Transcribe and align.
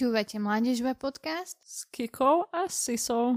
Počúvate 0.00 0.40
Mládežba 0.40 0.96
podcast 0.96 1.60
s 1.60 1.84
Kikou 1.92 2.48
a 2.48 2.72
Sisou. 2.72 3.36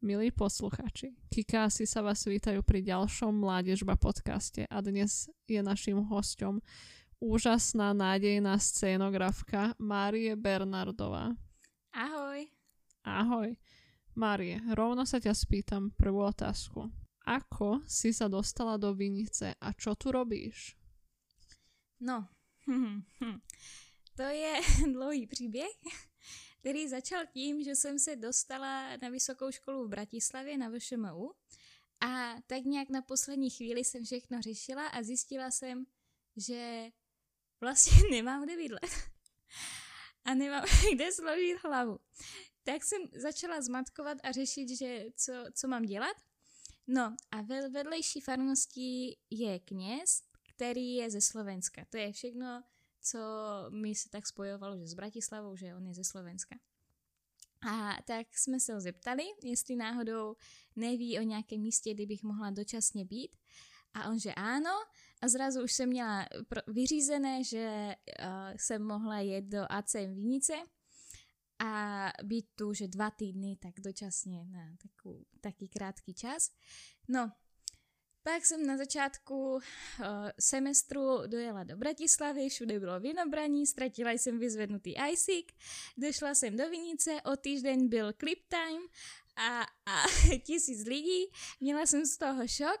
Milí 0.00 0.32
posluchači, 0.32 1.12
Kika 1.28 1.68
a 1.68 1.68
Sisa 1.68 2.00
vás 2.00 2.24
vítajú 2.24 2.64
pri 2.64 2.80
ďalšom 2.88 3.36
Mládežba 3.36 4.00
podcaste 4.00 4.64
a 4.64 4.80
dnes 4.80 5.28
je 5.44 5.60
naším 5.60 6.08
hosťom 6.08 6.64
úžasná 7.20 7.92
nádejná 7.92 8.56
scénografka 8.56 9.76
Márie 9.76 10.32
Bernardová. 10.40 11.36
Ahoj. 11.92 12.48
Ahoj. 13.04 13.60
Márie, 14.16 14.64
rovno 14.72 15.04
sa 15.04 15.20
ťa 15.20 15.36
spýtam 15.36 15.92
prvú 16.00 16.32
otázku. 16.32 16.88
Ako 17.28 17.84
si 17.84 18.16
sa 18.16 18.24
dostala 18.24 18.80
do 18.80 18.96
Vinice 18.96 19.52
a 19.60 19.76
čo 19.76 19.92
tu 20.00 20.16
robíš? 20.16 20.80
No, 22.00 22.28
to 24.16 24.22
je 24.22 24.60
dlouhý 24.92 25.26
příběh, 25.26 25.70
který 26.60 26.88
začal 26.88 27.26
tím, 27.32 27.64
že 27.64 27.74
jsem 27.74 27.98
se 27.98 28.16
dostala 28.16 28.96
na 29.02 29.08
vysokou 29.08 29.50
školu 29.50 29.84
v 29.84 29.88
Bratislavě 29.88 30.58
na 30.58 30.70
VŠMU 30.70 31.32
a 32.00 32.34
tak 32.46 32.64
nějak 32.64 32.88
na 32.88 33.02
poslední 33.02 33.50
chvíli 33.50 33.84
jsem 33.84 34.04
všechno 34.04 34.42
řešila 34.42 34.86
a 34.86 35.02
zjistila 35.02 35.50
jsem, 35.50 35.86
že 36.36 36.90
vlastně 37.60 37.92
nemám 38.10 38.44
kde 38.44 38.56
bydlet 38.56 38.90
a 40.24 40.34
nemám 40.34 40.64
kde 40.92 41.12
složit 41.12 41.58
hlavu. 41.64 41.98
Tak 42.62 42.84
jsem 42.84 43.02
začala 43.12 43.60
zmatkovat 43.60 44.18
a 44.22 44.32
řešit, 44.32 44.68
že 44.68 45.04
co, 45.16 45.32
co 45.52 45.68
mám 45.68 45.82
dělat. 45.82 46.16
No 46.86 47.16
a 47.30 47.42
ve 47.42 47.68
vedlejší 47.68 48.20
farnosti 48.20 49.16
je 49.30 49.58
kněz, 49.58 50.22
který 50.56 50.94
je 50.94 51.10
ze 51.10 51.20
Slovenska. 51.20 51.84
To 51.90 51.96
je 51.96 52.12
všechno, 52.12 52.62
co 53.00 53.18
mi 53.70 53.94
se 53.94 54.08
tak 54.08 54.26
spojovalo, 54.26 54.78
že 54.78 54.86
s 54.86 54.94
Bratislavou, 54.94 55.56
že 55.56 55.74
on 55.74 55.86
je 55.86 55.94
ze 55.94 56.04
Slovenska. 56.04 56.56
A 57.68 58.02
tak 58.06 58.38
jsme 58.38 58.60
se 58.60 58.74
ho 58.74 58.80
zeptali, 58.80 59.22
jestli 59.44 59.76
náhodou 59.76 60.36
neví 60.76 61.18
o 61.18 61.22
nějakém 61.22 61.60
místě, 61.60 61.94
kde 61.94 62.06
bych 62.06 62.22
mohla 62.22 62.50
dočasně 62.50 63.04
být. 63.04 63.36
A 63.94 64.10
on, 64.10 64.18
že 64.18 64.34
ano. 64.34 64.70
A 65.22 65.28
zrazu 65.28 65.62
už 65.64 65.72
jsem 65.72 65.88
měla 65.88 66.26
vyřízené, 66.66 67.44
že 67.44 67.94
uh, 68.20 68.56
jsem 68.56 68.82
mohla 68.82 69.18
jet 69.18 69.44
do 69.44 69.72
ACM 69.72 70.14
Vinice 70.14 70.54
a 71.58 72.12
být 72.24 72.46
tu, 72.54 72.72
že 72.72 72.88
dva 72.88 73.10
týdny, 73.10 73.56
tak 73.56 73.80
dočasně 73.80 74.44
na 74.44 74.76
takový, 74.82 75.26
taký 75.40 75.68
krátký 75.68 76.14
čas. 76.14 76.50
No, 77.08 77.32
pak 78.26 78.46
jsem 78.46 78.66
na 78.66 78.76
začátku 78.76 79.54
uh, 79.54 79.60
semestru 80.40 81.26
dojela 81.26 81.64
do 81.64 81.76
Bratislavy, 81.76 82.48
všude 82.48 82.80
bylo 82.80 83.00
vinobraní, 83.00 83.66
ztratila 83.66 84.10
jsem 84.10 84.38
vyzvednutý 84.38 84.94
ISIC, 85.12 85.46
došla 85.96 86.34
jsem 86.34 86.56
do 86.56 86.70
Vinice, 86.70 87.22
o 87.22 87.36
týždeň 87.36 87.88
byl 87.88 88.12
clip 88.12 88.38
time 88.48 88.82
a, 89.36 89.62
a 89.62 90.04
tisíc 90.44 90.86
lidí, 90.86 91.26
měla 91.60 91.86
jsem 91.86 92.06
z 92.06 92.18
toho 92.18 92.48
šok. 92.48 92.80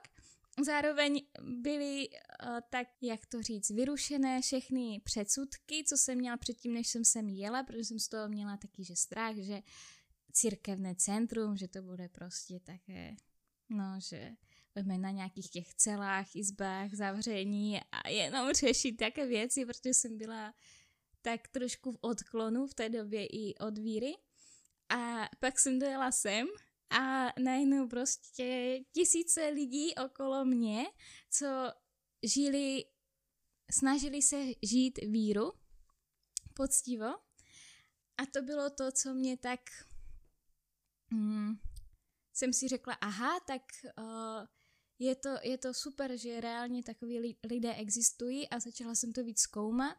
Zároveň 0.64 1.22
byly, 1.42 2.08
uh, 2.08 2.58
tak 2.70 2.88
jak 3.00 3.26
to 3.26 3.42
říct, 3.42 3.70
vyrušené 3.70 4.40
všechny 4.40 5.00
předsudky, 5.04 5.84
co 5.84 5.96
jsem 5.96 6.18
měla 6.18 6.36
předtím, 6.36 6.74
než 6.74 6.88
jsem 6.88 7.04
sem 7.04 7.28
jela, 7.28 7.62
protože 7.62 7.84
jsem 7.84 7.98
z 7.98 8.08
toho 8.08 8.28
měla 8.28 8.56
taky, 8.56 8.84
že 8.84 8.96
strach, 8.96 9.36
že 9.36 9.62
církevné 10.32 10.94
centrum, 10.94 11.56
že 11.56 11.68
to 11.68 11.82
bude 11.82 12.08
prostě 12.08 12.60
také, 12.60 13.16
no, 13.68 13.94
že 13.98 14.36
budeme 14.76 14.98
na 14.98 15.10
nějakých 15.10 15.50
těch 15.50 15.74
celách, 15.74 16.36
izbách, 16.36 16.94
zavření 16.94 17.80
a 17.92 18.08
jenom 18.08 18.52
řešit 18.52 18.92
také 18.92 19.26
věci, 19.26 19.66
protože 19.66 19.94
jsem 19.94 20.18
byla 20.18 20.54
tak 21.22 21.48
trošku 21.48 21.92
v 21.92 21.98
odklonu 22.00 22.66
v 22.66 22.74
té 22.74 22.88
době 22.88 23.26
i 23.26 23.54
od 23.58 23.78
víry. 23.78 24.14
A 24.88 25.28
pak 25.40 25.58
jsem 25.58 25.78
dojela 25.78 26.12
sem 26.12 26.46
a 26.90 27.26
najednou 27.40 27.88
prostě 27.88 28.78
tisíce 28.92 29.48
lidí 29.48 29.94
okolo 29.94 30.44
mě, 30.44 30.86
co 31.30 31.46
žili, 32.22 32.84
snažili 33.70 34.22
se 34.22 34.36
žít 34.62 34.98
víru 34.98 35.52
poctivo. 36.54 37.06
A 38.18 38.26
to 38.32 38.42
bylo 38.42 38.70
to, 38.70 38.92
co 38.92 39.14
mě 39.14 39.36
tak... 39.36 39.60
Hmm, 41.12 41.54
jsem 42.34 42.52
si 42.52 42.68
řekla, 42.68 42.94
aha, 42.94 43.40
tak 43.40 43.62
uh, 43.98 44.46
je 44.98 45.14
to, 45.14 45.28
je 45.42 45.58
to 45.58 45.74
super, 45.74 46.16
že 46.16 46.40
reálně 46.40 46.82
takový 46.82 47.36
lidé 47.50 47.74
existují 47.74 48.48
a 48.48 48.60
začala 48.60 48.94
jsem 48.94 49.12
to 49.12 49.24
víc 49.24 49.40
zkoumat 49.40 49.96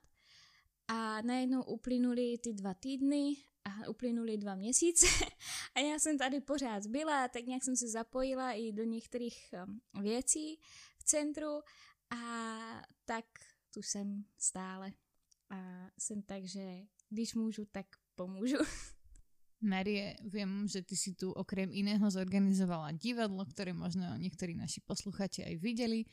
a 0.88 1.22
najednou 1.22 1.64
uplynuly 1.64 2.38
ty 2.38 2.54
dva 2.54 2.74
týdny 2.74 3.36
a 3.66 3.90
uplynuly 3.90 4.38
dva 4.38 4.56
měsíce 4.56 5.06
a 5.76 5.80
já 5.80 6.00
jsem 6.00 6.18
tady 6.18 6.42
pořád 6.42 6.88
byla, 6.88 7.28
tak 7.28 7.46
nějak 7.46 7.64
jsem 7.64 7.76
se 7.76 7.88
zapojila 7.88 8.52
i 8.52 8.72
do 8.72 8.84
některých 8.84 9.54
um, 9.68 10.04
věcí 10.04 10.60
v 10.98 11.04
centru 11.04 11.62
a 12.10 12.18
tak 13.06 13.26
tu 13.74 13.82
jsem 13.82 14.26
stále 14.38 14.94
a 15.50 15.90
jsem 15.98 16.22
tak, 16.22 16.46
že 16.46 16.82
když 17.10 17.36
můžu, 17.36 17.66
tak 17.66 17.86
pomůžu. 18.16 18.58
Marie, 19.58 20.14
viem, 20.22 20.70
že 20.70 20.86
ty 20.86 20.94
si 20.94 21.18
tu 21.18 21.34
okrem 21.34 21.74
iného 21.74 22.06
zorganizovala 22.06 22.94
divadlo, 22.94 23.42
ktoré 23.42 23.74
možno 23.74 24.06
niektorí 24.22 24.54
naši 24.54 24.86
posluchači 24.86 25.42
aj 25.50 25.56
videli. 25.58 26.06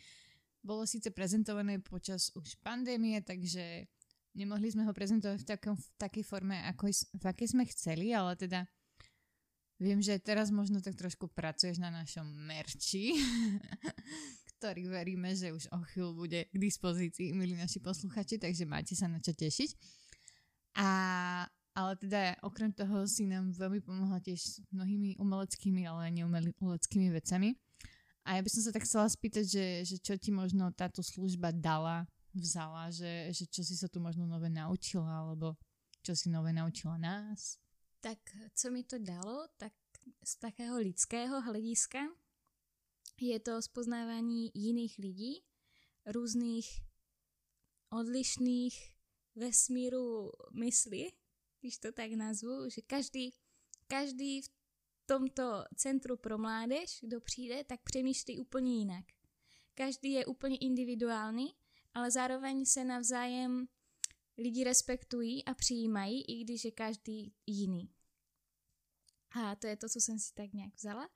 Bolo 0.65 0.89
síce 0.89 1.13
prezentované 1.13 1.77
počas 1.77 2.33
už 2.33 2.57
pandémie, 2.65 3.21
takže 3.21 3.85
nemohli 4.33 4.73
sme 4.73 4.89
ho 4.89 4.97
prezentovať 4.97 5.45
v, 5.45 5.47
takom, 5.47 5.77
v 5.77 5.87
takej 6.01 6.25
forme, 6.25 6.57
ako, 6.73 6.89
v 7.21 7.25
akej 7.25 7.53
sme 7.53 7.69
chceli, 7.69 8.17
ale 8.17 8.33
teda 8.33 8.65
viem, 9.77 10.01
že 10.01 10.17
teraz 10.25 10.49
možno 10.49 10.81
tak 10.81 10.97
trošku 10.97 11.29
pracuješ 11.29 11.77
na 11.85 11.93
našom 11.93 12.25
merči, 12.25 13.13
ktorý 14.57 14.89
veríme, 14.89 15.37
že 15.37 15.53
už 15.53 15.69
o 15.69 15.85
chvíľu 15.93 16.25
bude 16.25 16.49
k 16.49 16.57
dispozícii, 16.57 17.37
milí 17.37 17.61
naši 17.61 17.85
posluchači, 17.85 18.41
takže 18.41 18.65
máte 18.65 18.97
sa 18.97 19.05
na 19.05 19.21
čo 19.21 19.37
tešiť. 19.37 19.71
A 20.81 20.89
ale 21.75 21.99
teda 21.99 22.39
okrem 22.47 22.71
toho 22.71 23.03
si 23.11 23.27
nám 23.27 23.51
veľmi 23.51 23.83
pomohla 23.83 24.23
tiež 24.23 24.41
s 24.41 24.53
mnohými 24.71 25.19
umeleckými, 25.19 25.83
ale 25.91 26.09
aj 26.09 26.13
neumeleckými 26.23 27.11
vecami. 27.11 27.59
A 28.25 28.39
ja 28.39 28.41
by 28.41 28.49
som 28.49 28.63
sa 28.65 28.73
tak 28.73 28.87
chcela 28.87 29.11
spýtať, 29.11 29.45
že, 29.45 29.67
že 29.85 29.97
čo 30.01 30.15
ti 30.17 30.33
možno 30.33 30.73
táto 30.73 31.05
služba 31.05 31.53
dala, 31.53 32.09
vzala, 32.33 32.89
že, 32.89 33.35
že 33.35 33.45
čo 33.51 33.61
si 33.61 33.77
sa 33.77 33.91
tu 33.91 34.01
možno 34.01 34.25
nové 34.25 34.49
naučila, 34.49 35.27
alebo 35.27 35.59
čo 36.01 36.17
si 36.17 36.33
nové 36.33 36.55
naučila 36.55 36.97
nás? 36.97 37.61
Tak 38.01 38.19
co 38.55 38.67
mi 38.71 38.87
to 38.87 38.97
dalo, 38.97 39.51
tak 39.57 39.73
z 40.25 40.33
takého 40.37 40.79
lidského 40.79 41.41
hlediska 41.43 42.07
je 43.21 43.41
to 43.41 43.63
spoznávání 43.63 44.51
jiných 44.55 44.99
lidí, 44.99 45.35
různých 46.07 46.81
odlišných 47.91 48.75
vesmíru 49.35 50.31
mysli, 50.53 51.13
když 51.65 51.79
to 51.79 51.93
tak 51.93 52.13
nazvu, 52.13 52.69
že 52.69 52.83
každý, 52.83 53.35
každý 53.87 54.43
v 54.43 54.49
tomto 55.07 55.65
centru 55.77 56.17
pro 56.17 56.39
mládež, 56.39 56.99
kdo 57.03 57.21
přijde, 57.21 57.65
tak 57.65 57.83
přemýšlí 57.83 58.39
úplně 58.39 58.79
jinak. 58.79 59.05
Každý 59.75 60.13
je 60.13 60.27
úplně 60.27 60.57
individuální, 60.59 61.47
ale 61.95 62.11
zároveň 62.11 62.65
se 62.65 62.85
navzájem 62.85 63.69
lidi 64.39 64.65
respektují 64.65 65.45
a 65.45 65.55
přijímají, 65.55 66.25
i 66.25 66.45
když 66.45 66.65
je 66.65 66.71
každý 66.71 67.35
jiný. 67.47 67.91
A 69.31 69.57
to 69.57 69.67
je 69.67 69.77
to, 69.77 69.89
co 69.89 70.01
jsem 70.01 70.19
si 70.19 70.35
tak 70.35 70.53
nějak 70.53 70.75
vzala. 70.77 71.09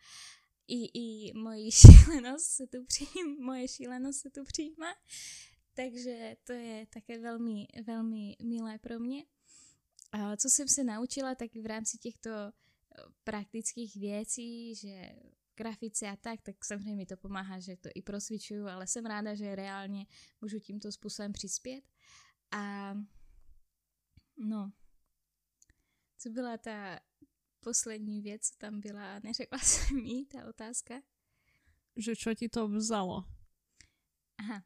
I, 0.68 1.00
i 1.00 1.32
moji 1.32 1.70
šílenost 1.72 2.46
se 2.46 2.66
tu 2.66 2.84
přijímá, 2.84 3.44
moje 3.44 3.68
šílenost 3.68 4.20
se 4.20 4.30
tu 4.30 4.44
přijímá. 4.44 4.94
Takže 5.74 6.36
to 6.44 6.52
je 6.52 6.86
také 6.86 7.18
velmi, 7.18 7.66
velmi 7.84 8.36
milé 8.42 8.78
pro 8.78 8.98
mě. 8.98 9.24
A 10.12 10.36
co 10.36 10.50
jsem 10.50 10.68
se 10.68 10.84
naučila, 10.84 11.34
tak 11.34 11.54
v 11.54 11.66
rámci 11.66 11.98
těchto 11.98 12.30
eh, 12.30 12.52
praktických 13.24 13.96
věcí, 13.96 14.74
že 14.74 15.12
grafice 15.56 16.08
a 16.08 16.16
tak, 16.16 16.42
tak 16.42 16.64
samozřejmě 16.64 16.96
mi 16.96 17.06
to 17.06 17.16
pomáhá, 17.16 17.60
že 17.60 17.76
to 17.76 17.88
i 17.94 18.02
prosvičuju, 18.02 18.66
ale 18.66 18.86
jsem 18.86 19.06
ráda, 19.06 19.34
že 19.34 19.54
reálně 19.54 20.06
můžu 20.40 20.58
tímto 20.58 20.92
způsobem 20.92 21.32
přispět. 21.32 21.84
A 22.50 22.94
no, 24.36 24.72
co 26.18 26.30
byla 26.30 26.58
ta 26.58 27.00
poslední 27.60 28.22
věc, 28.22 28.42
co 28.42 28.54
tam 28.58 28.80
byla, 28.80 29.18
neřekla 29.18 29.58
jsem 29.62 30.02
mi 30.02 30.24
ta 30.24 30.48
otázka? 30.48 31.02
Že 31.96 32.16
čo 32.16 32.30
ti 32.34 32.46
to 32.46 32.68
vzalo? 32.68 33.26
Aha, 34.38 34.62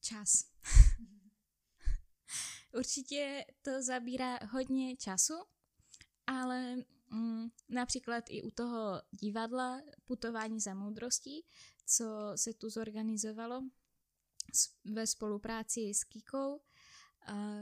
čas. 0.00 0.49
Určitě 2.72 3.44
to 3.62 3.82
zabírá 3.82 4.38
hodně 4.50 4.96
času, 4.96 5.34
ale 6.26 6.76
mm, 7.10 7.48
například 7.68 8.24
i 8.28 8.42
u 8.42 8.50
toho 8.50 9.02
divadla 9.10 9.82
Putování 10.04 10.60
za 10.60 10.74
moudrostí, 10.74 11.44
co 11.86 12.32
se 12.36 12.54
tu 12.54 12.70
zorganizovalo, 12.70 13.62
ve 14.84 15.06
spolupráci 15.06 15.94
s 15.94 16.04
Kikou 16.04 16.56
uh, 16.56 16.60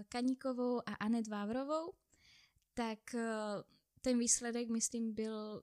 Kaníkovou 0.08 0.78
a 0.78 0.94
Anet 0.94 1.28
Vávrovou, 1.28 1.92
tak 2.74 2.98
uh, 3.14 3.20
ten 4.00 4.18
výsledek, 4.18 4.68
myslím, 4.68 5.14
byl 5.14 5.62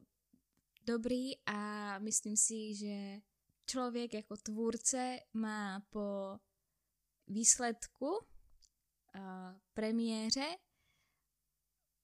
dobrý 0.84 1.46
a 1.46 2.00
myslím 2.00 2.38
si, 2.38 2.76
že 2.76 3.22
člověk 3.66 4.14
jako 4.14 4.38
tvůrce 4.38 5.20
má 5.34 5.80
po 5.90 6.40
výsledku 7.28 8.26
premiéře 9.74 10.46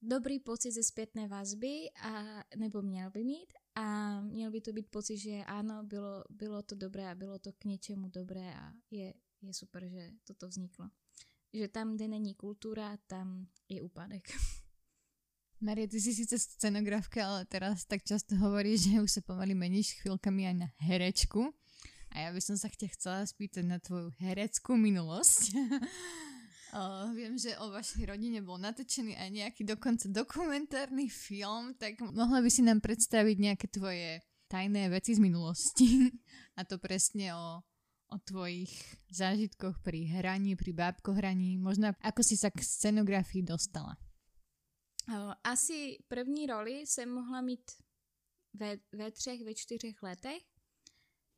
dobrý 0.01 0.39
pocit 0.39 0.71
ze 0.71 0.83
zpětné 0.83 1.27
vazby, 1.27 1.89
a, 2.01 2.43
nebo 2.55 2.81
měl 2.81 3.11
by 3.11 3.23
mít 3.23 3.53
a 3.75 4.21
měl 4.21 4.51
by 4.51 4.61
to 4.61 4.73
být 4.73 4.89
pocit, 4.89 5.17
že 5.17 5.43
ano, 5.45 5.83
bylo, 5.83 6.23
bylo 6.29 6.61
to 6.61 6.75
dobré 6.75 7.11
a 7.11 7.15
bylo 7.15 7.39
to 7.39 7.51
k 7.53 7.65
něčemu 7.65 8.09
dobré 8.09 8.53
a 8.53 8.73
je, 8.91 9.13
je 9.41 9.53
super, 9.53 9.87
že 9.87 10.11
toto 10.23 10.47
vzniklo. 10.47 10.89
Že 11.53 11.67
tam, 11.67 11.95
kde 11.95 12.07
není 12.07 12.35
kultura, 12.35 12.97
tam 13.07 13.47
je 13.69 13.81
úpadek. 13.81 14.27
Marie, 15.61 15.87
ty 15.87 16.01
si 16.01 16.13
síce 16.13 16.39
scenografka, 16.39 17.27
ale 17.27 17.45
teraz 17.45 17.85
tak 17.85 18.01
často 18.01 18.33
hovoríš, 18.33 18.89
že 18.89 18.97
už 18.97 19.11
sa 19.11 19.21
pomaly 19.21 19.53
meníš 19.53 19.93
chvíľkami 20.01 20.49
aj 20.49 20.55
na 20.57 20.67
herečku. 20.81 21.53
A 22.09 22.25
ja 22.25 22.29
by 22.33 22.41
som 22.41 22.57
sa 22.57 22.65
ťa 22.65 22.89
chcela 22.97 23.21
spýtať 23.21 23.69
na 23.69 23.77
tvoju 23.77 24.09
hereckú 24.17 24.73
minulosť. 24.73 25.53
Uh, 26.71 27.11
viem, 27.11 27.35
že 27.35 27.51
o 27.59 27.67
vašej 27.67 28.07
rodine 28.07 28.39
bol 28.39 28.55
natočený 28.55 29.19
aj 29.19 29.29
nejaký 29.29 29.67
dokonca 29.67 30.07
dokumentárny 30.07 31.11
film, 31.11 31.75
tak 31.75 31.99
mohla 31.99 32.39
by 32.39 32.47
si 32.47 32.63
nám 32.63 32.79
predstaviť 32.79 33.35
nejaké 33.35 33.67
tvoje 33.67 34.23
tajné 34.47 34.87
veci 34.87 35.11
z 35.11 35.19
minulosti. 35.19 35.87
A 36.59 36.63
to 36.63 36.79
presne 36.79 37.35
o, 37.35 37.59
o 38.07 38.15
tvojich 38.23 38.71
zážitkoch 39.11 39.83
pri 39.83 40.15
hraní, 40.15 40.55
pri 40.55 40.71
bábkohraní. 40.71 41.59
Možno 41.59 41.91
ako 41.99 42.23
si 42.23 42.39
sa 42.39 42.47
k 42.47 42.63
scenografii 42.63 43.43
dostala. 43.43 43.99
Asi 45.43 45.97
první 46.07 46.47
roli 46.47 46.87
jsem 46.87 47.09
mohla 47.11 47.41
mít 47.41 47.71
ve, 48.53 48.77
ve 48.91 49.11
třech, 49.11 49.43
ve 49.43 49.53
čtyřech 49.55 50.03
letech 50.03 50.43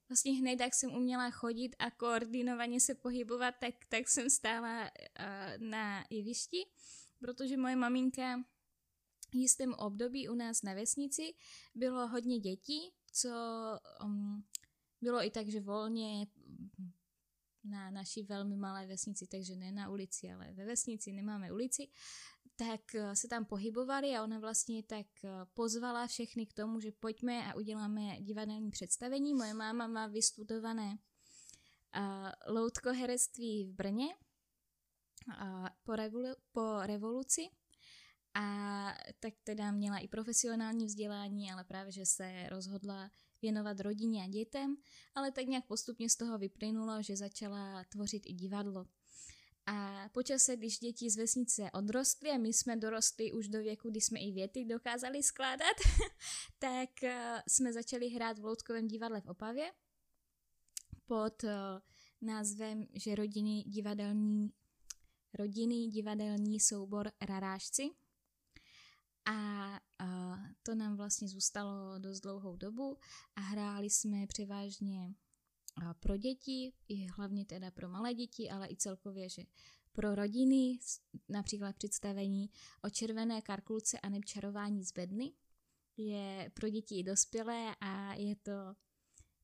vlastně 0.09 0.31
hned, 0.31 0.59
jak 0.59 0.73
jsem 0.73 0.95
uměla 0.95 1.29
chodit 1.29 1.75
a 1.79 1.91
koordinovaně 1.91 2.79
se 2.79 2.95
pohybovat, 2.95 3.55
tak, 3.59 3.75
tak 3.89 4.09
jsem 4.09 4.29
stála 4.29 4.81
uh, 4.83 5.67
na 5.67 6.05
jevišti, 6.09 6.65
protože 7.19 7.57
moje 7.57 7.75
maminka 7.75 8.43
v 9.31 9.35
jistém 9.35 9.73
období 9.73 10.29
u 10.29 10.35
nás 10.35 10.61
na 10.61 10.73
vesnici 10.73 11.33
bylo 11.75 12.07
hodně 12.07 12.39
dětí, 12.39 12.91
co 13.11 13.29
um, 14.03 14.45
bylo 15.01 15.25
i 15.25 15.29
tak, 15.29 15.47
že 15.47 15.59
volně 15.59 16.27
na 17.63 17.91
naší 17.91 18.23
velmi 18.23 18.55
malé 18.55 18.87
vesnici, 18.87 19.27
takže 19.27 19.55
ne 19.55 19.71
na 19.71 19.89
ulici, 19.89 20.31
ale 20.31 20.51
ve 20.53 20.65
vesnici 20.65 21.11
nemáme 21.11 21.51
ulici, 21.51 21.87
tak 22.55 22.95
eh, 22.95 23.15
se 23.15 23.27
tam 23.27 23.45
pohybovali 23.45 24.15
a 24.15 24.23
ona 24.23 24.39
vlastně 24.39 24.83
tak 24.83 25.07
eh, 25.23 25.29
pozvala 25.53 26.07
všechny 26.07 26.45
k 26.45 26.53
tomu, 26.53 26.79
že 26.79 26.91
pojďme 26.91 27.51
a 27.51 27.55
uděláme 27.55 28.21
divadelní 28.21 28.71
představení. 28.71 29.33
Moje 29.33 29.53
máma 29.53 29.87
má 29.87 30.07
vystudované 30.07 30.97
uh, 31.97 32.53
loutkoherectví 32.53 33.65
v 33.65 33.73
Brně 33.73 34.07
po, 35.83 35.91
revolu- 35.91 36.35
po 36.51 36.79
revoluci 36.81 37.49
a 38.33 38.97
tak 39.19 39.33
teda 39.43 39.71
měla 39.71 39.97
i 39.97 40.07
profesionální 40.07 40.85
vzdělání, 40.85 41.51
ale 41.51 41.63
právě, 41.63 41.91
že 41.91 42.05
se 42.05 42.49
rozhodla 42.49 43.11
věnovat 43.41 43.79
rodině 43.79 44.23
a 44.23 44.27
dětem, 44.27 44.77
ale 45.15 45.31
tak 45.31 45.45
nějak 45.45 45.65
postupně 45.65 46.09
z 46.09 46.15
toho 46.15 46.37
vyplynulo, 46.37 47.01
že 47.01 47.17
začala 47.17 47.83
tvořit 47.83 48.23
i 48.25 48.33
divadlo. 48.33 48.85
A 49.65 50.09
počase, 50.11 50.55
když 50.55 50.79
děti 50.79 51.09
z 51.09 51.17
vesnice 51.17 51.71
odrostly 51.73 52.29
a 52.29 52.37
my 52.37 52.53
jsme 52.53 52.75
dorostli 52.75 53.31
už 53.31 53.47
do 53.47 53.59
věku, 53.59 53.89
kdy 53.89 54.01
jsme 54.01 54.19
i 54.19 54.31
věty 54.31 54.65
dokázali 54.65 55.23
skládat, 55.23 55.75
tak 56.59 56.89
uh, 57.03 57.09
jsme 57.47 57.73
začali 57.73 58.09
hrát 58.09 58.39
v 58.39 58.45
Loutkovém 58.45 58.87
divadle 58.87 59.21
v 59.21 59.25
Opavě 59.25 59.71
pod 61.05 61.43
uh, 61.43 61.49
názvem, 62.21 62.87
že 62.93 63.15
rodiny 63.15 63.63
divadelní, 63.63 64.53
rodiny 65.33 65.87
divadelní 65.87 66.59
soubor 66.59 67.11
Rarážci. 67.21 67.89
A 69.25 69.69
uh, 70.03 70.37
to 70.63 70.75
nám 70.75 70.97
vlastně 70.97 71.27
zůstalo 71.27 71.99
dost 71.99 72.19
dlouhou 72.19 72.55
dobu 72.55 72.97
a 73.35 73.41
hráli 73.41 73.89
jsme 73.89 74.27
převážně 74.27 75.13
pro 75.99 76.17
děti, 76.17 76.73
i 76.87 77.05
hlavně 77.05 77.45
teda 77.45 77.71
pro 77.71 77.89
malé 77.89 78.13
děti, 78.13 78.49
ale 78.49 78.67
i 78.67 78.75
celkově, 78.75 79.29
že 79.29 79.43
pro 79.91 80.15
rodiny, 80.15 80.79
například 81.29 81.75
představení 81.75 82.49
o 82.83 82.89
červené 82.89 83.41
karkulce 83.41 83.99
a 83.99 84.09
nebčarování 84.09 84.83
z 84.83 84.91
bedny, 84.91 85.33
je 85.97 86.51
pro 86.53 86.69
děti 86.69 86.99
i 86.99 87.03
dospělé 87.03 87.75
a 87.81 88.13
je 88.13 88.35
to, 88.35 88.51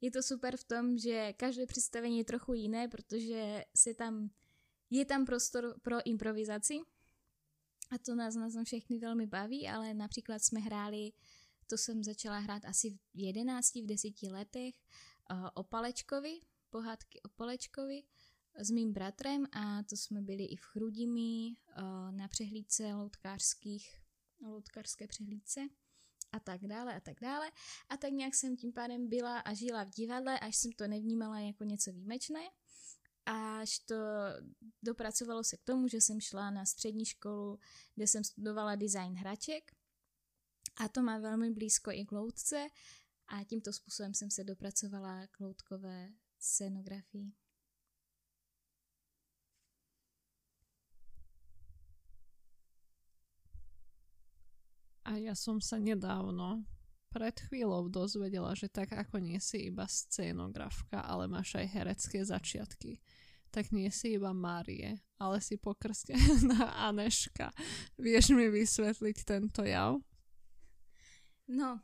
je 0.01 0.11
to 0.11 0.23
super 0.23 0.57
v 0.57 0.63
tom, 0.63 0.97
že 0.97 1.33
každé 1.33 1.65
představení 1.65 2.17
je 2.17 2.23
trochu 2.23 2.53
jiné, 2.53 2.87
protože 2.87 3.65
se 3.75 3.93
tam, 3.93 4.29
je 4.89 5.05
tam 5.05 5.25
prostor 5.25 5.75
pro 5.81 6.05
improvizaci 6.05 6.79
a 7.91 7.97
to 7.97 8.15
nás 8.15 8.35
na 8.35 8.63
všechny 8.63 8.99
velmi 8.99 9.27
baví, 9.27 9.67
ale 9.67 9.93
například 9.93 10.43
jsme 10.43 10.59
hráli, 10.59 11.11
to 11.67 11.77
jsem 11.77 12.03
začala 12.03 12.37
hrát 12.39 12.65
asi 12.65 12.89
v 12.89 12.99
11, 13.13 13.75
v 13.75 13.85
10 13.85 14.23
letech, 14.23 14.75
o 15.53 15.63
Palečkovi, 15.63 16.39
pohádky 16.69 17.21
o 17.21 17.29
Palečkovi 17.29 18.03
s 18.55 18.71
mým 18.71 18.93
bratrem 18.93 19.45
a 19.51 19.83
to 19.83 19.97
jsme 19.97 20.21
byli 20.21 20.45
i 20.45 20.55
v 20.55 20.65
Chrudimi 20.65 21.55
na 22.11 22.27
přehlídce 22.27 22.93
loutkářských, 22.93 24.01
loutkářské 24.41 25.07
přehlídce 25.07 25.61
a 26.31 26.39
tak 26.39 26.61
dále 26.61 26.95
a 26.95 26.99
tak 26.99 27.19
dále. 27.21 27.51
A 27.89 27.97
tak 27.97 28.11
nějak 28.11 28.35
jsem 28.35 28.57
tím 28.57 28.73
pádem 28.73 29.09
byla 29.09 29.39
a 29.39 29.53
žila 29.53 29.83
v 29.83 29.89
divadle, 29.89 30.39
až 30.39 30.55
jsem 30.55 30.71
to 30.71 30.87
nevnímala 30.87 31.39
jako 31.39 31.63
něco 31.63 31.91
výjimečné. 31.91 32.49
Až 33.25 33.79
to 33.79 33.95
dopracovalo 34.83 35.43
se 35.43 35.57
k 35.57 35.63
tomu, 35.63 35.87
že 35.87 36.01
jsem 36.01 36.21
šla 36.21 36.51
na 36.51 36.65
střední 36.65 37.05
školu, 37.05 37.59
kde 37.95 38.07
jsem 38.07 38.23
studovala 38.23 38.75
design 38.75 39.15
hraček. 39.15 39.71
A 40.77 40.87
to 40.87 41.01
má 41.01 41.17
velmi 41.17 41.51
blízko 41.51 41.91
i 41.91 42.05
k 42.05 42.11
loutce, 42.11 42.67
a 43.29 43.43
tímto 43.43 43.73
způsobem 43.73 44.13
jsem 44.13 44.31
se 44.31 44.43
dopracovala 44.43 45.27
k 45.27 45.39
loutkové 45.39 46.09
scenografii. 46.39 47.33
A 55.09 55.17
ja 55.17 55.33
som 55.33 55.57
sa 55.57 55.81
nedávno 55.81 56.69
pred 57.09 57.33
chvíľou 57.49 57.89
dozvedela, 57.89 58.53
že 58.53 58.69
tak 58.69 58.93
ako 58.93 59.17
nie 59.17 59.41
si 59.41 59.73
iba 59.73 59.89
scénografka, 59.89 61.01
ale 61.01 61.25
máš 61.25 61.57
aj 61.57 61.65
herecké 61.65 62.21
začiatky, 62.21 63.01
tak 63.49 63.73
nie 63.73 63.89
si 63.89 64.21
iba 64.21 64.29
Márie, 64.29 65.01
ale 65.17 65.41
si 65.41 65.57
pokrstená 65.57 66.77
Aneška. 66.93 67.49
Vieš 67.97 68.37
mi 68.37 68.53
vysvetliť 68.53 69.17
tento 69.25 69.65
jav? 69.65 69.97
No, 71.49 71.81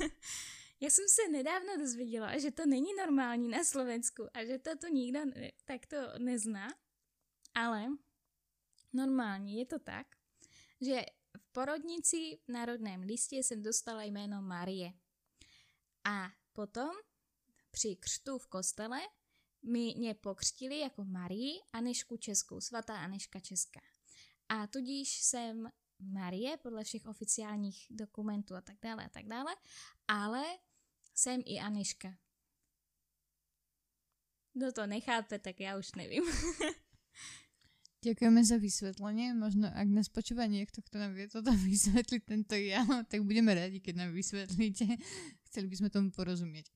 Já 0.80 0.90
jsem 0.90 1.04
se 1.08 1.28
nedávno 1.28 1.76
dozvěděla, 1.76 2.38
že 2.38 2.50
to 2.50 2.66
není 2.66 2.94
normální 2.94 3.48
na 3.48 3.64
Slovensku 3.64 4.26
a 4.34 4.44
že 4.44 4.58
to 4.58 4.70
tu 4.76 4.86
nikdo 4.86 5.24
ne, 5.24 5.52
tak 5.64 5.86
to 5.86 5.96
nezná, 6.18 6.68
ale 7.54 7.86
normálně 8.92 9.58
je 9.58 9.66
to 9.66 9.78
tak, 9.78 10.06
že 10.80 11.02
v 11.38 11.52
porodnici 11.52 12.38
v 12.44 12.48
národném 12.48 13.00
listě 13.00 13.36
jsem 13.36 13.62
dostala 13.62 14.02
jméno 14.02 14.42
Marie. 14.42 14.92
A 16.04 16.28
potom 16.52 16.90
při 17.70 17.96
křtu 17.96 18.38
v 18.38 18.46
kostele 18.46 19.00
mi 19.62 19.94
mě 19.96 20.14
pokřtili 20.14 20.78
jako 20.78 21.04
Marii 21.04 21.52
Anešku 21.72 22.16
Českou, 22.16 22.60
svatá 22.60 22.96
Aneška 22.96 23.40
Česká. 23.40 23.80
A 24.48 24.66
tudíž 24.66 25.22
jsem 25.22 25.68
Marie 26.00 26.56
podle 26.56 26.84
všech 26.84 27.06
oficiálních 27.06 27.86
dokumentů 27.90 28.56
a 28.56 28.60
tak 28.60 28.76
dále 28.82 29.04
a 29.04 29.08
tak 29.08 29.26
dále, 29.26 29.56
ale 30.08 30.44
jsem 31.14 31.42
i 31.46 31.60
Aniška. 31.60 32.16
Kdo 34.54 34.72
to 34.72 34.86
nechápe, 34.86 35.38
tak 35.38 35.60
já 35.60 35.78
už 35.78 35.94
nevím. 35.94 36.24
Ďakujeme 38.00 38.40
za 38.40 38.56
vysvetlenie. 38.56 39.36
Možno 39.36 39.68
ak 39.68 39.84
nás 39.92 40.08
počúva 40.08 40.48
niekto, 40.48 40.80
kto 40.80 40.96
nám 40.96 41.12
vie 41.12 41.28
toto 41.28 41.52
vysvetliť, 41.52 42.22
tento 42.24 42.56
ja, 42.56 42.80
tak 43.04 43.20
budeme 43.28 43.52
radi, 43.52 43.76
keď 43.76 43.94
nám 44.00 44.10
vysvetlíte. 44.16 44.88
Chceli 45.44 45.66
by 45.68 45.76
sme 45.76 45.88
tomu 45.92 46.08
porozumieť. 46.08 46.72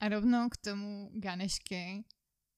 A 0.00 0.08
rovno 0.08 0.48
k 0.48 0.56
tomu 0.56 1.12
Ganeške 1.20 2.08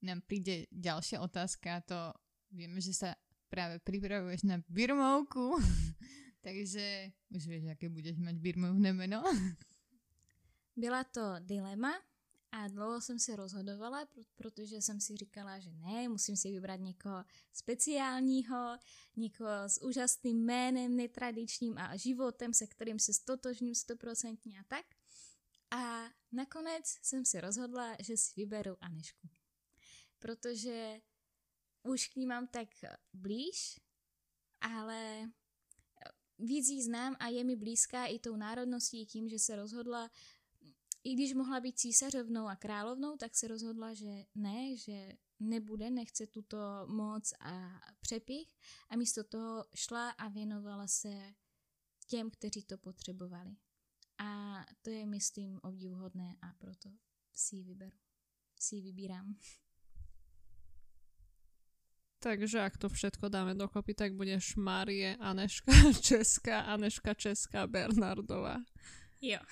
nám 0.07 0.23
príde 0.23 0.71
ďalšia 0.71 1.19
otázka. 1.19 1.83
To 1.91 2.15
vieme, 2.55 2.79
že 2.79 2.95
sa 2.95 3.19
práve 3.57 3.81
pripravuješ 3.81 4.45
na 4.45 4.61
birmovku, 4.69 5.57
takže 6.45 7.09
už 7.33 7.49
vieš, 7.49 7.73
aké 7.73 7.89
budeš 7.89 8.21
mať 8.21 8.37
birmovné 8.37 8.93
meno. 8.93 9.25
Byla 10.77 11.05
to 11.05 11.41
dilema 11.41 11.97
A 12.53 12.69
dlouho 12.69 13.01
jsem 13.01 13.19
se 13.19 13.37
rozhodovala, 13.37 14.09
protože 14.37 14.77
jsem 14.77 15.01
si 15.01 15.17
říkala, 15.17 15.59
že 15.59 15.73
ne, 15.73 16.09
musím 16.09 16.37
si 16.37 16.51
vybrat 16.51 16.81
někoho 16.81 17.25
speciálního, 17.53 18.79
někoho 19.17 19.65
s 19.67 19.83
úžasným 19.83 20.45
jménem, 20.45 20.97
netradičním 20.97 21.79
a 21.79 21.97
životem, 21.97 22.55
se 22.55 22.67
kterým 22.67 22.99
se 22.99 23.13
stotožním 23.13 23.75
stoprocentně 23.75 24.61
a 24.61 24.65
tak. 24.69 24.87
A 25.71 26.13
nakonec 26.33 26.85
jsem 27.03 27.25
se 27.25 27.41
rozhodla, 27.41 27.97
že 28.01 28.17
si 28.17 28.33
vyberu 28.37 28.77
Anešku. 28.81 29.29
Protože 30.19 31.01
už 31.87 32.09
k 32.09 32.17
ní 32.17 32.27
mám 32.27 32.47
tak 32.47 32.69
blíž, 33.13 33.81
ale 34.61 35.31
víc 36.39 36.69
jí 36.69 36.83
znám 36.83 37.17
a 37.19 37.29
je 37.29 37.45
mi 37.45 37.57
blízká 37.57 38.07
i 38.07 38.19
tou 38.19 38.37
národností 38.37 39.07
tím, 39.07 39.29
že 39.29 39.39
se 39.39 39.57
rozhodla 39.57 40.11
i 41.07 41.15
když 41.15 41.35
mohla 41.35 41.61
být 41.61 41.79
císařovnou 41.79 42.49
a 42.49 42.57
královnou, 42.57 43.17
tak 43.17 43.35
se 43.35 43.49
rozhodla, 43.49 43.95
že 43.95 44.25
ne, 44.35 44.77
že 44.77 45.13
nebude, 45.41 45.91
nechce 45.91 46.27
tuto 46.27 46.57
moc 46.87 47.33
a 47.41 47.81
přepich 48.01 48.57
a 48.89 48.97
místo 48.97 49.25
toho 49.25 49.65
šla 49.75 50.11
a 50.11 50.29
věnovala 50.29 50.87
se 50.87 51.35
těm, 52.07 52.31
kteří 52.31 52.63
to 52.63 52.79
potřebovali. 52.79 53.57
A 54.19 54.61
to 54.83 54.91
je, 54.91 55.07
myslím, 55.07 55.61
obdivuhodné 55.63 56.37
a 56.43 56.53
proto 56.53 56.91
si 57.35 57.57
ji 57.57 57.65
vyberu. 57.65 57.99
Si 58.61 58.77
ji 58.77 58.83
vybírám. 58.83 59.37
Takže 62.19 62.65
ak 62.65 62.81
to 62.81 62.89
všetko 62.89 63.29
dáme 63.29 63.55
dokopy, 63.55 63.95
tak 63.95 64.17
budeš 64.17 64.57
Marie 64.57 65.17
Aneška 65.21 65.73
Česká, 66.01 66.61
Aneška 66.61 67.15
Česká 67.15 67.67
Bernardová. 67.67 68.57
Jo. 69.21 69.39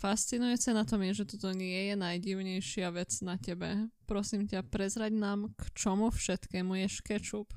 Fascinujúce 0.00 0.72
na 0.72 0.88
tom 0.88 1.04
je, 1.04 1.22
že 1.22 1.36
toto 1.36 1.52
nie 1.52 1.92
je 1.92 1.94
najdivnejšia 1.96 2.88
vec 2.88 3.20
na 3.20 3.36
tebe. 3.36 3.92
Prosím 4.08 4.48
ťa, 4.48 4.64
prezraď 4.64 5.12
nám, 5.12 5.52
k 5.52 5.62
čomu 5.76 6.08
všetkému 6.08 6.72
je 6.74 6.88
kečup. 7.04 7.52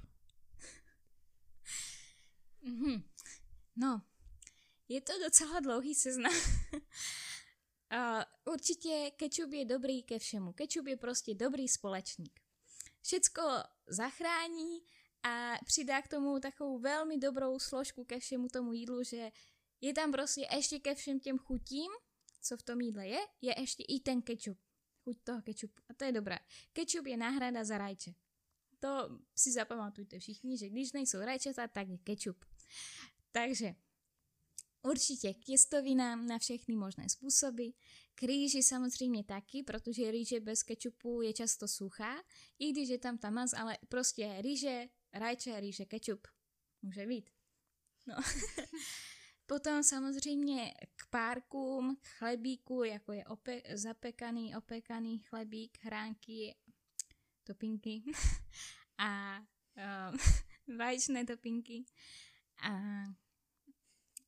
Mm-hmm. 2.67 2.97
No, 3.79 4.03
je 4.91 5.01
to 5.01 5.13
docela 5.23 5.59
dlouhý 5.59 5.95
seznam. 5.95 6.33
uh, 7.95 8.23
určitě 8.53 9.11
kečup 9.15 9.53
je 9.53 9.65
dobrý 9.65 10.03
ke 10.03 10.19
všemu. 10.19 10.53
Kečup 10.53 10.87
je 10.87 10.97
prostě 10.97 11.33
dobrý 11.33 11.67
společník. 11.67 12.42
Všecko 13.03 13.41
zachrání 13.87 14.79
a 15.23 15.53
přidá 15.65 16.01
k 16.01 16.07
tomu 16.07 16.39
takovou 16.39 16.79
velmi 16.79 17.17
dobrou 17.17 17.59
složku 17.59 18.05
ke 18.05 18.19
všemu 18.19 18.47
tomu 18.47 18.73
jídlu, 18.73 19.03
že 19.03 19.31
je 19.81 19.93
tam 19.93 20.11
prostě 20.11 20.47
ještě 20.55 20.79
ke 20.79 20.95
všem 20.95 21.19
těm 21.19 21.37
chutím, 21.37 21.91
co 22.41 22.57
v 22.57 22.63
tom 22.63 22.81
jídle 22.81 23.07
je, 23.07 23.19
je 23.41 23.59
ještě 23.59 23.83
i 23.83 23.99
ten 23.99 24.21
kečup. 24.21 24.57
Chuť 25.03 25.23
toho 25.23 25.41
kečupu. 25.41 25.81
A 25.89 25.93
to 25.93 26.03
je 26.03 26.11
dobré. 26.11 26.39
Kečup 26.73 27.05
je 27.05 27.17
náhrada 27.17 27.63
za 27.63 27.77
rajče. 27.77 28.11
To 28.79 29.19
si 29.35 29.51
zapamatujte 29.51 30.19
všichni, 30.19 30.57
že 30.57 30.69
když 30.69 30.91
nejsou 30.91 31.19
rajčata, 31.19 31.67
tak 31.67 31.87
je 31.87 31.97
kečup. 31.97 32.45
Takže 33.31 33.75
určitě 34.83 35.33
k 35.33 35.43
těstovinám 35.43 36.27
na 36.27 36.37
všechny 36.37 36.75
možné 36.75 37.09
způsoby. 37.09 37.67
K 38.15 38.23
rýži 38.23 38.63
samozřejmě 38.63 39.23
taky, 39.23 39.63
protože 39.63 40.11
rýže 40.11 40.39
bez 40.39 40.63
kečupu 40.63 41.21
je 41.21 41.33
často 41.33 41.67
suchá, 41.67 42.23
i 42.59 42.71
když 42.71 42.89
je 42.89 42.97
tam 42.97 43.17
tamaz, 43.17 43.53
ale 43.53 43.77
prostě 43.89 44.37
rýže, 44.41 44.87
rajče, 45.13 45.59
rýže, 45.59 45.85
kečup. 45.85 46.27
Může 46.81 47.05
být. 47.05 47.29
No. 48.07 48.15
Potom 49.45 49.83
samozřejmě 49.83 50.73
k 50.95 51.09
párkům, 51.09 51.95
k 52.01 52.07
chlebíku, 52.07 52.83
jako 52.83 53.11
je 53.11 53.23
ope- 53.23 53.77
zapekaný, 53.77 54.55
opekaný 54.55 55.19
chlebík, 55.19 55.77
hránky, 55.81 56.55
topinky 57.43 58.03
a 58.97 59.39
uh, 59.39 60.17
vaječné 60.77 61.25
topinky. 61.25 61.85
A 62.63 63.03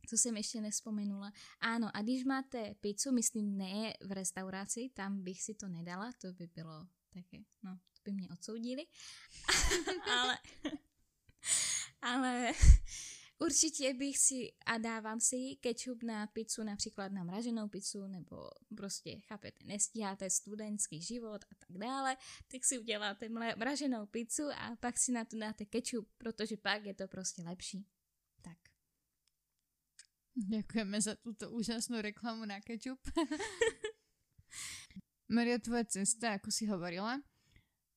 co 0.07 0.17
jsem 0.17 0.37
ještě 0.37 0.61
nespomenula. 0.61 1.31
Ano, 1.59 1.89
a 1.93 2.01
když 2.01 2.23
máte 2.23 2.75
pizzu, 2.81 3.11
myslím 3.11 3.57
ne 3.57 3.93
v 4.01 4.11
restauraci, 4.11 4.89
tam 4.93 5.23
bych 5.23 5.41
si 5.41 5.53
to 5.53 5.67
nedala, 5.67 6.11
to 6.21 6.33
by 6.33 6.47
bylo 6.47 6.87
také, 7.09 7.37
no, 7.63 7.75
to 7.93 8.01
by 8.05 8.11
mě 8.11 8.29
odsoudili. 8.29 8.85
ale, 10.11 10.37
ale 12.01 12.53
Určitě 13.39 13.93
bych 13.93 14.17
si 14.17 14.51
a 14.65 14.77
dávám 14.77 15.19
si 15.19 15.55
kečup 15.59 16.03
na 16.03 16.27
pizzu, 16.27 16.63
například 16.63 17.11
na 17.11 17.23
mraženou 17.23 17.67
pizzu, 17.67 18.07
nebo 18.07 18.49
prostě, 18.77 19.19
chápete, 19.19 19.65
nestíháte 19.65 20.29
studentský 20.29 21.01
život 21.01 21.45
a 21.51 21.55
tak 21.55 21.77
dále, 21.77 22.17
tak 22.51 22.65
si 22.65 22.79
uděláte 22.79 23.29
mraženou 23.29 24.05
pizzu 24.05 24.43
a 24.43 24.75
pak 24.79 24.97
si 24.97 25.11
na 25.11 25.25
to 25.25 25.37
dáte 25.37 25.65
kečup, 25.65 26.09
protože 26.17 26.57
pak 26.57 26.85
je 26.85 26.93
to 26.93 27.07
prostě 27.07 27.41
lepší. 27.41 27.85
Tak. 28.41 28.57
Děkujeme 30.35 31.01
za 31.01 31.15
tuto 31.15 31.51
úžasnou 31.51 32.01
reklamu 32.01 32.45
na 32.45 32.59
kečup. 32.59 32.99
Maria, 35.31 35.59
tvoje 35.59 35.85
cesta, 35.85 36.35
ako 36.35 36.51
si 36.51 36.67
hovorila, 36.67 37.23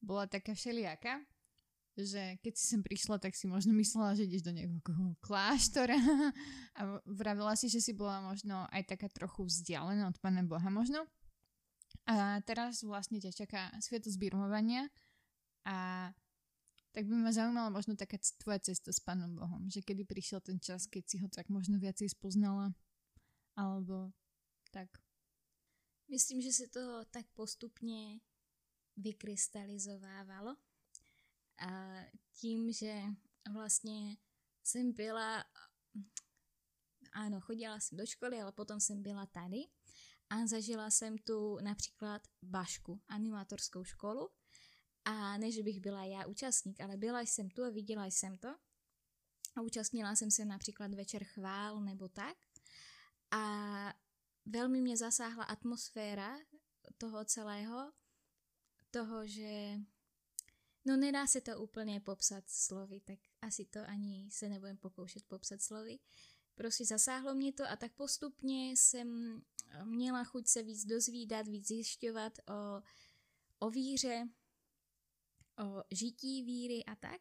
bola 0.01 0.27
taká 0.27 0.55
všelijaká 0.55 1.27
že 1.99 2.39
keď 2.47 2.55
si 2.55 2.65
sem 2.71 2.83
prišla, 2.83 3.19
tak 3.19 3.35
si 3.35 3.51
možno 3.51 3.75
myslela, 3.75 4.15
že 4.15 4.31
ideš 4.31 4.47
do 4.47 4.55
nejakého 4.55 5.19
kláštora 5.19 5.99
a 6.79 7.03
vravila 7.03 7.59
si, 7.59 7.67
že 7.67 7.83
si 7.83 7.91
bola 7.91 8.23
možno 8.23 8.71
aj 8.71 8.95
taká 8.95 9.11
trochu 9.11 9.43
vzdialená 9.43 10.07
od 10.07 10.19
Pána 10.23 10.47
Boha 10.47 10.71
možno. 10.71 11.03
A 12.07 12.39
teraz 12.47 12.87
vlastne 12.87 13.19
ťa 13.19 13.35
čaká 13.35 13.75
svieto 13.83 14.15
zbirmovania 14.15 14.87
a 15.67 16.09
tak 16.93 17.07
by 17.07 17.15
ma 17.15 17.33
zaujímala 17.33 17.71
možno 17.71 17.97
taká 17.97 18.17
tvoja 18.43 18.59
cesta 18.59 18.93
s 18.93 19.01
Pánom 19.01 19.37
Bohom, 19.37 19.71
že 19.71 19.85
kedy 19.85 20.05
prišiel 20.05 20.41
ten 20.41 20.61
čas, 20.61 20.87
keď 20.89 21.03
si 21.09 21.17
ho 21.21 21.29
tak 21.29 21.49
možno 21.49 21.79
viacej 21.79 22.09
spoznala, 22.09 22.73
alebo 23.57 24.13
tak. 24.71 24.89
Myslím, 26.09 26.41
že 26.41 26.53
se 26.53 26.69
to 26.69 27.05
tak 27.11 27.27
postupně 27.35 28.21
vykrystalizovávalo 28.97 30.57
a 31.59 32.03
tím, 32.33 32.73
že 32.73 33.03
vlastně 33.53 34.17
jsem 34.65 34.93
byla, 34.93 35.45
ano, 37.13 37.41
chodila 37.41 37.81
jsem 37.81 37.99
do 37.99 38.07
školy, 38.07 38.41
ale 38.41 38.53
potom 38.53 38.81
jsem 38.81 39.03
byla 39.03 39.27
tady 39.27 39.59
a 40.31 40.47
zažila 40.47 40.91
jsem 40.91 41.19
tu 41.19 41.59
například 41.61 42.23
Bašku, 42.43 43.01
animátorskou 43.09 43.85
školu. 43.85 44.31
A 45.09 45.39
ne, 45.39 45.53
že 45.53 45.63
bych 45.63 45.81
byla 45.81 46.05
já 46.05 46.27
účastník, 46.27 46.81
ale 46.81 46.97
byla 46.97 47.21
jsem 47.21 47.51
tu 47.51 47.65
a 47.65 47.71
viděla 47.71 48.07
jsem 48.07 48.39
to. 48.39 48.49
A 49.57 49.61
účastnila 49.61 50.17
jsem 50.17 50.31
se 50.31 50.45
například 50.45 50.95
večer 50.95 51.25
chvál 51.25 51.81
nebo 51.81 52.09
tak. 52.09 52.37
A 53.31 53.95
velmi 54.47 54.81
mě 54.81 54.97
zasáhla 54.97 55.45
atmosféra 55.45 56.39
toho 56.99 57.25
celého, 57.25 57.93
toho, 58.91 59.27
že 59.27 59.79
No 60.85 60.97
nedá 60.97 61.27
se 61.27 61.41
to 61.41 61.61
úplně 61.61 62.01
popsat 62.01 62.45
slovy, 62.47 63.01
tak 63.01 63.19
asi 63.43 63.65
to 63.65 63.81
ani 63.87 64.29
se 64.31 64.49
nebudem 64.49 64.77
pokoušet 64.77 65.23
popsat 65.29 65.63
slovy. 65.63 65.99
Prostě 66.55 66.85
zasáhlo 66.85 67.35
mě 67.35 67.53
to 67.53 67.65
a 67.71 67.77
tak 67.77 67.93
postupně 67.93 68.71
jsem 68.71 69.41
měla 69.85 70.25
chuť 70.25 70.47
se 70.47 70.63
víc 70.63 70.85
dozvídat, 70.85 71.49
víc 71.49 71.69
zjišťovat 71.69 72.39
o, 72.39 72.83
o 73.59 73.71
víře, 73.71 74.29
o 75.59 75.83
žití 75.91 76.43
víry 76.43 76.85
a 76.85 76.97
tak, 76.97 77.21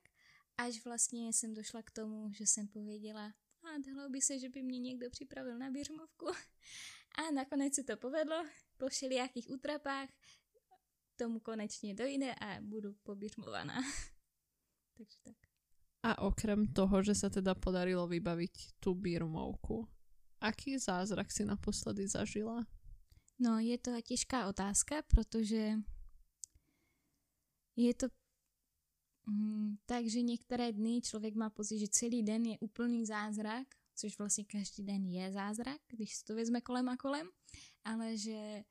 až 0.58 0.86
vlastně 0.86 1.34
jsem 1.34 1.53
došla 1.53 1.82
k 1.82 1.91
tomu, 1.91 2.34
že 2.34 2.48
jsem 2.48 2.67
pověděla, 2.67 3.34
a 3.63 3.77
dalo 3.77 4.10
by 4.10 4.22
se, 4.22 4.39
že 4.39 4.50
by 4.50 4.63
mě 4.63 4.79
někdo 4.79 5.10
připravil 5.10 5.58
na 5.58 5.72
běžmovku. 5.72 6.27
A 7.17 7.32
nakonec 7.34 7.75
se 7.75 7.84
to 7.84 7.98
povedlo, 7.98 8.46
po 8.77 8.88
všelijakých 8.88 9.50
útrapách, 9.50 10.10
tomu 11.15 11.39
konečně 11.39 11.94
dojde 11.94 12.36
a 12.36 12.62
budu 12.62 12.94
pobirmovaná. 12.94 13.75
Takže 14.98 15.17
tak. 15.24 15.36
A 16.03 16.22
okrem 16.22 16.70
toho, 16.72 17.03
že 17.03 17.17
sa 17.17 17.27
teda 17.27 17.58
podarilo 17.58 18.08
vybaviť 18.08 18.79
tú 18.79 18.94
birmovku, 18.96 19.89
aký 20.39 20.77
zázrak 20.77 21.34
si 21.34 21.44
naposledy 21.44 22.08
zažila? 22.08 22.63
No, 23.41 23.60
je 23.60 23.77
to 23.77 23.91
těžká 24.01 24.48
otázka, 24.48 25.01
protože 25.01 25.82
je 27.75 27.94
to 27.94 28.08
mm, 29.27 29.75
tak, 29.86 30.05
že 30.05 30.22
některé 30.22 30.72
dny 30.72 31.01
člověk 31.01 31.36
má 31.36 31.50
pocit, 31.50 31.79
že 31.79 31.88
celý 31.88 32.24
den 32.24 32.46
je 32.46 32.60
úplný 32.60 33.05
zázrak, 33.05 33.67
což 33.96 34.17
vlastně 34.17 34.43
každý 34.43 34.84
den 34.84 35.05
je 35.05 35.31
zázrak, 35.31 35.81
když 35.88 36.15
si 36.15 36.24
to 36.24 36.36
vezme 36.36 36.62
kolem 36.62 36.89
a 36.89 36.98
kolem, 36.98 37.29
ale 37.84 38.17
že 38.17 38.63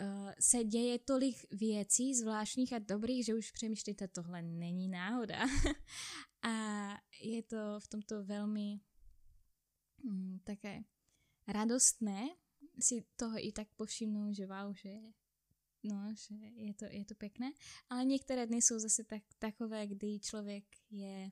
uh, 0.00 0.32
se 0.40 0.64
děje 0.64 0.98
tolik 0.98 1.36
věcí 1.50 2.14
zvláštních 2.14 2.72
a 2.72 2.78
dobrých, 2.78 3.24
že 3.24 3.34
už 3.34 3.50
přemýšlíte, 3.50 4.08
tohle 4.08 4.42
není 4.42 4.88
náhoda. 4.88 5.38
a 6.42 6.88
je 7.22 7.42
to 7.42 7.56
v 7.78 7.88
tomto 7.88 8.24
velmi 8.24 8.80
mm, 10.04 10.38
také 10.44 10.80
radostné, 11.48 12.28
si 12.80 13.04
toho 13.16 13.46
i 13.46 13.52
tak 13.52 13.68
povšimnou, 13.76 14.32
že 14.32 14.46
wow, 14.46 14.74
že 14.74 14.90
no, 15.82 16.14
že 16.14 16.34
je 16.34 16.74
to, 16.74 16.84
je 16.84 17.04
to 17.04 17.14
pěkné. 17.14 17.52
Ale 17.88 18.04
některé 18.04 18.46
dny 18.46 18.56
jsou 18.62 18.78
zase 18.78 19.04
tak, 19.04 19.22
takové, 19.38 19.86
kdy 19.86 20.20
člověk 20.20 20.64
je 20.90 21.30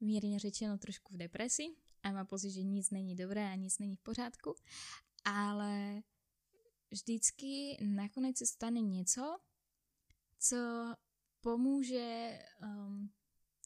mírně 0.00 0.38
řečeno 0.38 0.78
trošku 0.78 1.14
v 1.14 1.16
depresi 1.16 1.62
a 2.02 2.12
má 2.12 2.24
pocit, 2.24 2.50
že 2.50 2.62
nic 2.62 2.90
není 2.90 3.16
dobré 3.16 3.52
a 3.52 3.54
nic 3.54 3.78
není 3.78 3.96
v 3.96 4.00
pořádku. 4.00 4.54
Ale 5.24 6.02
vždycky 6.90 7.76
nakonec 7.84 8.38
se 8.38 8.46
stane 8.46 8.80
něco, 8.80 9.38
co 10.38 10.56
pomůže 11.40 12.38
um, 12.62 13.12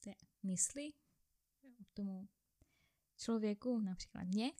té 0.03 0.13
mysli, 0.43 0.93
tomu 1.93 2.27
člověku, 3.17 3.79
například 3.79 4.23
mě, 4.23 4.51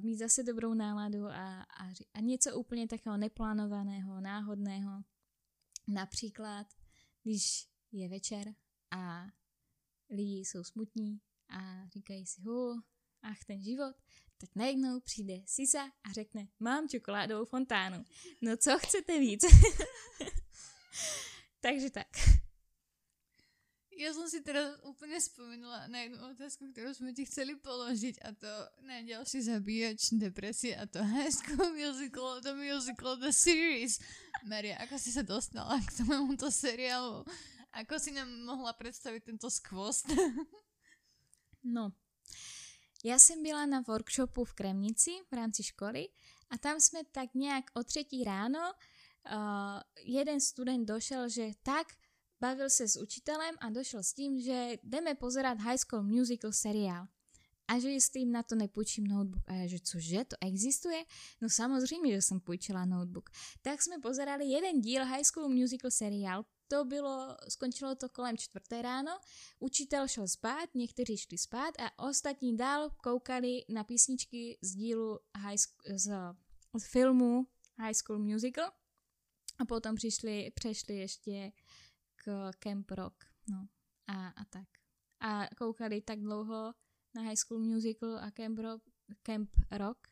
mít 0.00 0.16
zase 0.16 0.42
dobrou 0.42 0.74
náladu 0.74 1.26
a, 1.26 1.62
a, 1.62 1.88
a 2.14 2.20
něco 2.20 2.56
úplně 2.56 2.88
takového 2.88 3.18
neplánovaného, 3.18 4.20
náhodného. 4.20 5.02
Například, 5.88 6.66
když 7.22 7.68
je 7.92 8.08
večer 8.08 8.54
a 8.90 9.26
lidi 10.10 10.38
jsou 10.38 10.64
smutní 10.64 11.20
a 11.48 11.88
říkají 11.88 12.26
si, 12.26 12.40
hu, 12.40 12.82
ach, 13.22 13.44
ten 13.46 13.62
život, 13.62 13.96
tak 14.38 14.50
najednou 14.54 15.00
přijde 15.00 15.42
Sisa 15.46 15.84
a 15.84 16.12
řekne, 16.12 16.48
mám 16.60 16.88
čokoládovou 16.88 17.44
fontánu. 17.44 18.04
No 18.42 18.56
co 18.56 18.78
chcete 18.78 19.20
víc? 19.20 19.44
Takže 21.60 21.90
tak. 21.90 22.06
Já 23.98 24.12
jsem 24.12 24.28
si 24.28 24.40
teda 24.40 24.76
úplně 24.82 25.20
vzpomenula 25.20 25.86
na 25.86 25.98
jednu 25.98 26.30
otázku, 26.30 26.72
kterou 26.72 26.94
jsme 26.94 27.12
ti 27.12 27.24
chceli 27.24 27.56
položit 27.56 28.18
a 28.24 28.32
to 28.32 28.46
na 28.80 28.94
další 29.08 29.42
zabíjač 29.42 30.08
depresie 30.12 30.76
a 30.76 30.86
to 30.86 30.98
School 31.30 31.72
Musical, 31.72 32.40
to 32.40 32.56
musical, 32.56 33.16
the 33.16 33.30
series. 33.30 34.00
Maria, 34.44 34.76
ako 34.78 34.98
si 34.98 35.12
se 35.12 35.22
dostala 35.22 35.80
k 35.80 35.96
tomuto 35.96 36.52
seriálu? 36.52 37.24
Ako 37.72 37.98
si 37.98 38.12
nám 38.12 38.44
mohla 38.44 38.72
představit 38.72 39.24
tento 39.24 39.50
skvost? 39.50 40.06
no, 41.64 41.92
já 43.04 43.18
jsem 43.18 43.42
byla 43.42 43.66
na 43.66 43.80
workshopu 43.80 44.44
v 44.44 44.54
Kremnici 44.54 45.10
v 45.30 45.34
rámci 45.34 45.62
školy 45.62 46.08
a 46.50 46.58
tam 46.58 46.80
jsme 46.80 47.00
tak 47.12 47.34
nějak 47.34 47.64
o 47.74 47.84
třetí 47.84 48.24
ráno 48.24 48.60
uh, 48.70 49.80
jeden 50.04 50.40
student 50.40 50.88
došel, 50.88 51.28
že 51.28 51.50
tak 51.62 51.86
bavil 52.40 52.70
se 52.70 52.88
s 52.88 52.96
učitelem 52.96 53.54
a 53.58 53.70
došel 53.70 54.02
s 54.02 54.12
tím, 54.12 54.40
že 54.40 54.72
jdeme 54.82 55.14
pozerať 55.14 55.60
High 55.60 55.78
School 55.78 56.02
Musical 56.02 56.52
seriál. 56.52 57.06
A 57.68 57.78
že 57.78 57.88
s 58.00 58.10
tým 58.10 58.32
na 58.32 58.42
to 58.42 58.54
nepůjčím 58.54 59.06
notebook. 59.06 59.42
A 59.46 59.52
já, 59.52 59.66
že 59.66 59.78
cože, 59.80 60.24
to 60.24 60.36
existuje? 60.40 61.04
No 61.40 61.50
samozřejmě, 61.50 62.14
že 62.14 62.22
jsem 62.22 62.40
půjčila 62.40 62.84
notebook. 62.84 63.30
Tak 63.62 63.82
jsme 63.82 63.98
pozerali 63.98 64.44
jeden 64.46 64.80
díl 64.80 65.04
High 65.04 65.24
School 65.24 65.48
Musical 65.48 65.90
seriál. 65.90 66.44
To 66.68 66.84
bylo, 66.84 67.36
skončilo 67.48 67.94
to 67.94 68.08
kolem 68.08 68.36
čtvrté 68.36 68.82
ráno. 68.82 69.18
Učitel 69.58 70.08
šel 70.08 70.28
spát, 70.28 70.74
někteří 70.74 71.16
šli 71.16 71.38
spát 71.38 71.74
a 71.78 72.08
ostatní 72.08 72.56
dál 72.56 72.90
koukali 72.90 73.64
na 73.68 73.84
písničky 73.84 74.58
z 74.60 74.74
dílu 74.74 75.18
high, 75.38 75.58
z, 75.58 75.68
z 75.96 76.10
filmu 76.78 77.46
High 77.78 77.94
School 77.94 78.18
Musical. 78.18 78.70
A 79.58 79.64
potom 79.64 79.94
přišli, 79.94 80.50
přešli 80.54 80.96
ještě 80.96 81.52
Camp 82.58 82.90
Rock, 82.90 83.24
no 83.50 83.68
a, 84.06 84.28
a 84.28 84.44
tak. 84.44 84.68
A 85.20 85.48
koukali 85.56 86.00
tak 86.00 86.20
dlouho 86.20 86.74
na 87.14 87.22
High 87.22 87.36
School 87.36 87.60
Musical 87.60 88.18
a 88.18 88.30
Camp 88.30 88.58
Rock, 88.58 88.82
Camp 89.22 89.50
Rock 89.70 90.08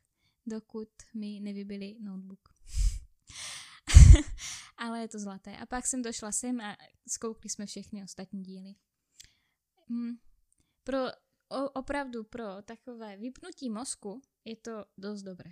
dokud 0.46 0.88
mi 1.14 1.40
nevybili 1.40 1.96
notebook. 2.00 2.48
Ale 4.76 5.00
je 5.00 5.08
to 5.08 5.18
zlaté. 5.18 5.56
A 5.56 5.66
pak 5.66 5.86
jsem 5.86 6.02
došla 6.02 6.32
sem 6.32 6.60
a 6.60 6.76
zkoukli 7.08 7.50
jsme 7.50 7.66
všechny 7.66 8.04
ostatní 8.04 8.42
díly. 8.42 8.74
Hmm. 9.88 10.18
Pro, 10.84 10.98
o, 11.48 11.70
opravdu 11.70 12.24
pro 12.24 12.62
takové 12.62 13.16
vypnutí 13.16 13.70
mozku 13.70 14.22
je 14.44 14.56
to 14.56 14.84
dost 14.98 15.22
dobré. 15.22 15.50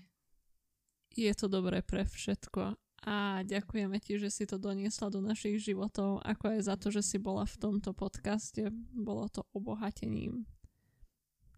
Je 1.16 1.34
to 1.34 1.48
dobré 1.48 1.82
pre 1.82 2.04
všetko 2.04 2.76
a 3.02 3.42
ďakujeme 3.42 3.98
ti, 3.98 4.14
že 4.14 4.30
si 4.30 4.46
to 4.46 4.62
doniesla 4.62 5.10
do 5.10 5.18
našich 5.18 5.58
životov, 5.58 6.22
ako 6.22 6.54
aj 6.54 6.60
za 6.70 6.74
to, 6.78 6.94
že 6.94 7.02
si 7.02 7.18
bola 7.18 7.42
v 7.42 7.56
tomto 7.58 7.90
podcaste. 7.90 8.70
Bolo 8.94 9.26
to 9.26 9.42
obohatením. 9.50 10.46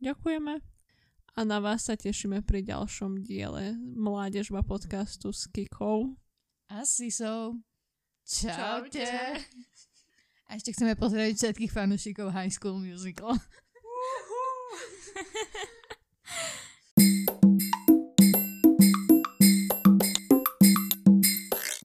Ďakujeme 0.00 0.64
a 1.34 1.40
na 1.42 1.58
vás 1.58 1.90
sa 1.90 1.98
tešíme 1.98 2.46
pri 2.46 2.62
ďalšom 2.62 3.26
diele 3.26 3.74
Mládežba 3.82 4.62
podcastu 4.62 5.34
s 5.34 5.50
Kikou. 5.50 6.14
A 6.70 6.86
Sisou. 6.86 7.58
Čaute. 8.22 9.04
A 10.46 10.50
ešte 10.54 10.70
chceme 10.70 10.94
pozrieť 10.94 11.34
všetkých 11.34 11.74
fanúšikov 11.74 12.30
High 12.30 12.54
School 12.54 12.78
Musical. 12.78 13.34